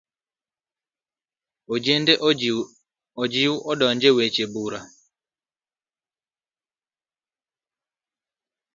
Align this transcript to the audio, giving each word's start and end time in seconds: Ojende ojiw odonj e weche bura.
Ojende 1.73 2.13
ojiw 3.21 3.53
odonj 3.71 4.03
e 4.09 4.09
weche 4.17 4.45
bura. 4.53 4.81